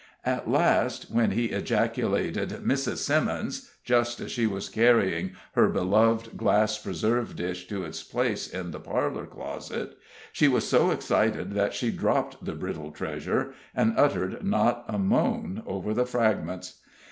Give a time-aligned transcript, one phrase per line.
[0.25, 2.97] At last, when he ejaculated, "Mrs.
[2.97, 8.71] Simmons," just as she was carrying her beloved glass preserve dish to its place in
[8.71, 9.95] the parlor closet,
[10.33, 15.61] she was so excited that she dropped the brittle treasure, and uttered not a moan
[15.67, 16.79] over the fragments.